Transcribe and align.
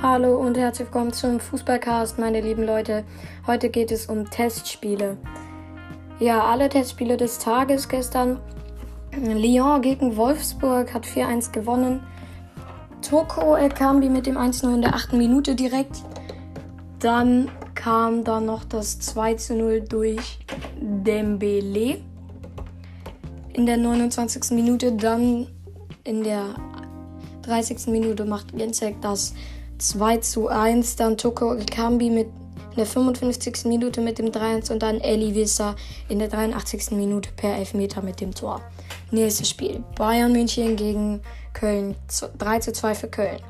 Hallo 0.00 0.36
und 0.36 0.56
herzlich 0.56 0.86
willkommen 0.86 1.12
zum 1.12 1.40
Fußballcast, 1.40 2.20
meine 2.20 2.40
lieben 2.40 2.62
Leute. 2.62 3.02
Heute 3.48 3.68
geht 3.68 3.90
es 3.90 4.06
um 4.06 4.30
Testspiele. 4.30 5.16
Ja, 6.20 6.44
alle 6.44 6.68
Testspiele 6.68 7.16
des 7.16 7.40
Tages 7.40 7.88
gestern. 7.88 8.38
Lyon 9.12 9.82
gegen 9.82 10.16
Wolfsburg 10.16 10.94
hat 10.94 11.04
4-1 11.04 11.50
gewonnen. 11.50 12.00
Toko 13.02 13.56
Ekambi 13.56 14.08
mit 14.08 14.26
dem 14.26 14.38
1-0 14.38 14.72
in 14.72 14.82
der 14.82 14.94
8. 14.94 15.14
Minute 15.14 15.56
direkt. 15.56 16.04
Dann 17.00 17.50
kam 17.74 18.22
dann 18.22 18.46
noch 18.46 18.62
das 18.62 19.00
2-0 19.00 19.80
durch 19.80 20.38
Dembele 20.80 21.98
in 23.52 23.66
der 23.66 23.76
29. 23.76 24.52
Minute. 24.52 24.92
Dann 24.92 25.48
in 26.04 26.22
der 26.22 26.54
30. 27.42 27.88
Minute 27.88 28.24
macht 28.24 28.56
Jensek 28.56 29.00
das 29.00 29.34
2 29.78 30.18
zu 30.18 30.48
1. 30.48 30.96
Dann 30.96 31.16
Toko 31.16 31.56
Kambi 31.70 32.10
mit 32.10 32.28
in 32.78 32.84
der 32.84 32.86
55. 32.86 33.64
Minute 33.64 34.00
mit 34.00 34.18
dem 34.18 34.26
3-1 34.26 34.70
und 34.70 34.82
dann 34.84 35.00
Eli 35.00 35.34
Wissa 35.34 35.74
in 36.08 36.20
der 36.20 36.28
83. 36.28 36.92
Minute 36.92 37.30
per 37.36 37.56
Elfmeter 37.56 38.02
mit 38.02 38.20
dem 38.20 38.32
Tor. 38.34 38.60
Nächstes 39.10 39.48
Spiel. 39.48 39.82
Bayern 39.96 40.32
München 40.32 40.76
gegen 40.76 41.20
Köln. 41.54 41.96
3 42.38 42.58
zu 42.60 42.72
2 42.72 42.94
für 42.94 43.08
Köln. 43.08 43.40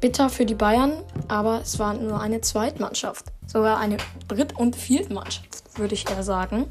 Bitter 0.00 0.30
für 0.30 0.46
die 0.46 0.54
Bayern, 0.54 0.92
aber 1.28 1.60
es 1.60 1.78
war 1.78 1.94
nur 1.94 2.20
eine 2.20 2.40
Zweitmannschaft. 2.40 3.26
Sogar 3.46 3.78
eine 3.78 3.96
Dritt- 4.28 4.56
und 4.56 4.76
Viertmannschaft, 4.76 5.76
würde 5.76 5.94
ich 5.94 6.08
eher 6.08 6.22
sagen. 6.22 6.66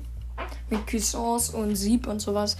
Mit 0.69 0.87
Cuisance 0.87 1.55
und 1.55 1.75
Sieb 1.75 2.07
und 2.07 2.21
sowas. 2.21 2.55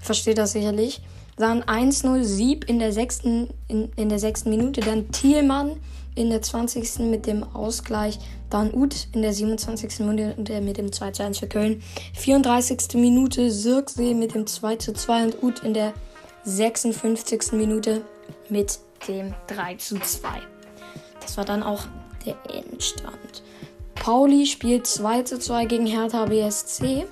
Ich 0.00 0.06
verstehe 0.06 0.34
das 0.34 0.52
sicherlich. 0.52 1.02
Dann 1.40 1.62
1-0 1.62 2.22
Sieb 2.22 2.68
in 2.68 2.78
der 2.78 2.92
sechsten, 2.92 3.48
in, 3.66 3.90
in 3.96 4.10
der 4.10 4.18
sechsten 4.18 4.50
Minute. 4.50 4.82
Dann 4.82 5.10
Thielmann 5.10 5.80
in 6.14 6.28
der 6.28 6.42
20. 6.42 6.98
mit 7.10 7.26
dem 7.26 7.42
Ausgleich. 7.42 8.18
Dann 8.50 8.74
Uth 8.74 9.08
in 9.14 9.22
der 9.22 9.32
27. 9.32 10.00
Minute 10.00 10.34
mit 10.36 10.76
dem 10.76 10.88
2-1 10.88 11.40
für 11.40 11.46
Köln. 11.46 11.82
34. 12.14 12.92
Minute 13.00 13.50
Sirksee 13.50 14.12
mit 14.12 14.34
dem 14.34 14.44
2-2 14.44 15.24
und 15.24 15.42
Uth 15.42 15.64
in 15.64 15.72
der 15.72 15.94
56. 16.44 17.52
Minute 17.52 18.02
mit 18.50 18.78
dem 19.08 19.32
3-2. 19.48 19.98
Das 21.22 21.38
war 21.38 21.46
dann 21.46 21.62
auch 21.62 21.84
der 22.26 22.36
Endstand. 22.54 23.42
Pauli 23.94 24.44
spielt 24.44 24.84
2-2 24.84 25.64
gegen 25.64 25.86
Hertha 25.86 26.26
BSC. 26.26 27.06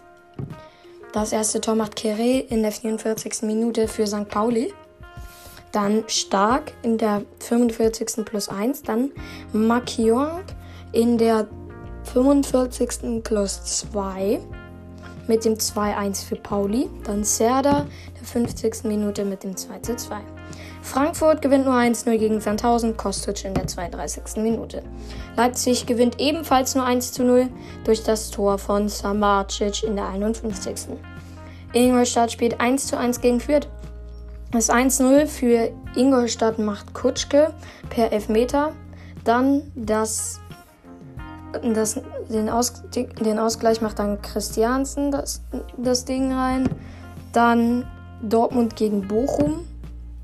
Das 1.13 1.33
erste 1.33 1.61
Tor 1.61 1.75
macht 1.75 1.97
Kere 1.97 2.39
in 2.39 2.63
der 2.63 2.71
44. 2.73 3.43
Minute 3.43 3.89
für 3.89 4.07
St. 4.07 4.29
Pauli. 4.29 4.75
Dann 5.73 6.05
Stark 6.07 6.73
in 6.83 6.99
der 6.99 7.23
45. 7.41 8.25
plus 8.27 8.49
1. 8.49 8.83
Dann 8.83 9.13
Makiong 9.53 10.41
in 10.93 11.17
der 11.17 11.47
45. 12.13 13.23
plus 13.23 13.65
2 13.65 14.39
mit 15.29 15.45
dem 15.45 15.55
2-1 15.55 16.27
für 16.27 16.37
Pauli. 16.37 16.91
Dann 17.05 17.25
Serda 17.25 17.81
in 17.81 18.15
der 18.15 18.25
50. 18.25 18.85
Minute 18.85 19.25
mit 19.25 19.45
dem 19.45 19.55
2-2. 19.55 20.21
Frankfurt 20.89 21.43
gewinnt 21.43 21.67
nur 21.67 21.75
1-0 21.75 22.17
gegen 22.17 22.41
Sandhausen, 22.41 22.97
Kostic 22.97 23.45
in 23.45 23.53
der 23.53 23.67
32. 23.67 24.43
Minute. 24.43 24.83
Leipzig 25.37 25.85
gewinnt 25.85 26.19
ebenfalls 26.19 26.75
nur 26.75 26.87
1-0 26.87 27.49
durch 27.85 28.03
das 28.05 28.31
Tor 28.31 28.57
von 28.57 28.89
Samarcic 28.89 29.83
in 29.83 29.97
der 29.97 30.09
51. 30.09 30.97
Ingolstadt 31.75 32.33
spielt 32.33 32.59
1-1 32.59 33.21
gegen 33.21 33.39
Fürth. 33.39 33.69
Das 34.51 34.71
1-0 34.71 35.27
für 35.27 35.71
Ingolstadt 35.95 36.59
macht 36.59 36.95
Kutschke 36.95 37.53
per 37.91 38.11
Elfmeter. 38.11 38.73
Dann 39.25 39.71
das, 39.75 40.41
das, 41.63 42.01
den, 42.31 42.49
Aus, 42.49 42.83
den 42.95 43.39
Ausgleich 43.39 43.83
macht 43.83 43.99
dann 43.99 44.23
Christiansen 44.23 45.13
das, 45.13 45.43
das 45.77 46.07
Ding 46.07 46.33
rein. 46.33 46.67
Dann 47.35 47.87
Dortmund 48.23 48.75
gegen 48.75 49.07
Bochum. 49.07 49.68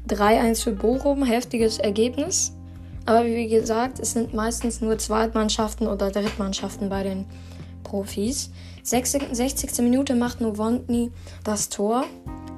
3-1 0.09 0.65
für 0.65 0.73
Bochum, 0.73 1.25
heftiges 1.25 1.79
Ergebnis. 1.79 2.53
Aber 3.07 3.25
wie 3.25 3.49
gesagt, 3.49 4.01
es 4.01 4.13
sind 4.13 4.35
meistens 4.35 4.81
nur 4.81 4.99
Zweitmannschaften 4.99 5.87
oder 5.87 6.11
Drittmannschaften 6.11 6.89
bei 6.89 7.03
den 7.03 7.27
Profis. 7.83 8.51
60. 8.83 9.29
60. 9.33 9.79
Minute 9.79 10.15
macht 10.15 10.41
Novotny 10.41 11.11
das 11.43 11.69
Tor. 11.69 12.05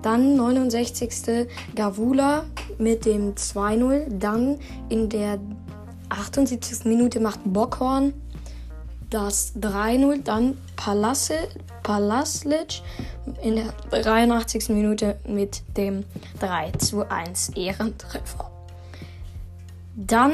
Dann 0.03 0.37
69. 0.37 1.49
Gavula 1.75 2.45
mit 2.79 3.07
dem 3.07 3.35
2-0. 3.35 4.19
Dann 4.19 4.59
in 4.89 5.09
der 5.09 5.39
78. 6.09 6.85
Minute 6.85 7.21
macht 7.21 7.41
Bockhorn 7.45 8.13
das 9.11 9.55
3-0. 9.57 10.23
Dann 10.23 10.57
Palaslic 10.77 12.83
in 13.43 13.57
der 13.57 13.73
83. 13.91 14.69
Minute 14.71 15.19
mit 15.27 15.63
dem 15.77 16.05
3 16.41 16.73
1 17.09 17.51
Ehrentreffer. 17.51 18.51
Dann 19.97 20.33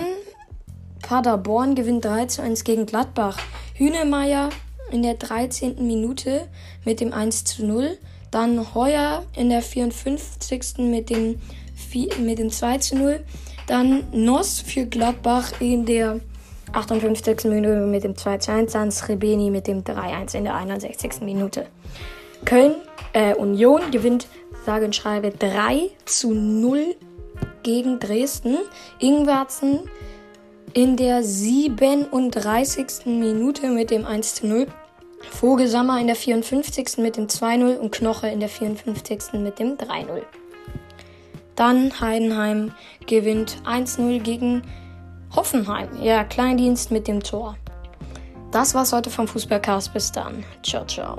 Paderborn 1.02 1.74
gewinnt 1.74 2.04
3 2.04 2.42
1 2.42 2.64
gegen 2.64 2.86
Gladbach. 2.86 3.38
Hühnemeier 3.74 4.50
in 4.90 5.02
der 5.02 5.14
13. 5.14 5.86
Minute 5.86 6.48
mit 6.84 7.00
dem 7.00 7.12
1 7.12 7.58
0. 7.58 7.98
Dann 8.30 8.74
Heuer 8.74 9.24
in 9.36 9.50
der 9.50 9.62
54. 9.62 10.78
mit 10.78 11.10
dem, 11.10 11.40
mit 12.18 12.38
dem 12.38 12.50
2 12.50 12.94
0. 12.94 13.20
Dann 13.66 14.04
Noss 14.12 14.60
für 14.60 14.86
Gladbach 14.86 15.60
in 15.60 15.86
der 15.86 16.20
58. 16.72 17.44
Minute 17.44 17.86
mit 17.86 18.04
dem 18.04 18.16
2 18.16 18.38
zu 18.38 18.52
1, 18.52 18.72
dann 18.72 18.90
Srebeni 18.90 19.50
mit 19.50 19.66
dem 19.66 19.84
3-1 19.84 20.36
in 20.36 20.44
der 20.44 20.54
61. 20.54 21.20
Minute. 21.20 21.66
Köln, 22.44 22.74
äh, 23.12 23.34
Union 23.34 23.90
gewinnt, 23.90 24.26
sage 24.64 24.84
und 24.84 24.94
schreibe, 24.94 25.30
3 25.30 25.90
zu 26.04 26.32
0 26.32 26.96
gegen 27.62 27.98
Dresden. 27.98 28.58
Ingwarzen 28.98 29.80
in 30.74 30.96
der 30.96 31.22
37. 31.22 33.06
Minute 33.06 33.68
mit 33.68 33.90
dem 33.90 34.06
1 34.06 34.36
zu 34.36 34.46
0. 34.46 34.66
Vogelsammer 35.30 36.00
in 36.00 36.06
der 36.06 36.16
54. 36.16 36.98
mit 36.98 37.16
dem 37.16 37.28
2-0 37.28 37.76
und 37.76 37.92
Knoche 37.92 38.28
in 38.28 38.40
der 38.40 38.48
54. 38.48 39.34
mit 39.34 39.58
dem 39.58 39.76
3-0. 39.76 40.22
Dann 41.54 42.00
Heidenheim 42.00 42.72
gewinnt 43.06 43.58
1-0 43.64 44.20
gegen 44.20 44.62
Hoffenheim. 45.34 45.88
Ja, 46.02 46.24
Kleindienst 46.24 46.90
mit 46.90 47.08
dem 47.08 47.22
Tor. 47.22 47.56
Das 48.50 48.74
war's 48.74 48.92
heute 48.92 49.10
vom 49.10 49.28
Fußballcast. 49.28 49.92
Bis 49.92 50.12
dann. 50.12 50.44
Ciao, 50.62 50.84
ciao. 50.86 51.18